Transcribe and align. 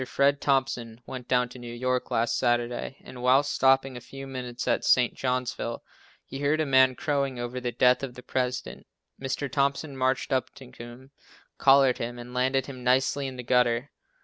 Fred 0.07 0.41
Thompson 0.41 0.99
went 1.05 1.27
down 1.27 1.47
to 1.49 1.59
New 1.59 1.71
York 1.71 2.09
last 2.09 2.35
Saturday 2.35 2.97
and 3.03 3.21
while 3.21 3.43
stopping 3.43 3.95
a 3.95 4.01
few 4.01 4.25
minutes 4.25 4.67
at 4.67 4.83
St. 4.83 5.13
Johnsville, 5.13 5.83
he 6.25 6.39
heard 6.39 6.59
a 6.59 6.65
man 6.65 6.95
crowing 6.95 7.37
over 7.37 7.59
the 7.61 7.71
death 7.71 8.01
of 8.01 8.15
the 8.15 8.23
President. 8.23 8.87
Mr. 9.21 9.47
Thompson 9.47 9.95
marched 9.95 10.33
up 10.33 10.49
to 10.55 10.71
him, 10.71 11.11
collared 11.59 11.99
him 11.99 12.17
and 12.17 12.33
landed 12.33 12.65
him 12.65 12.83
nicely 12.83 13.27
in 13.27 13.35
the 13.35 13.43
gutter. 13.43 13.91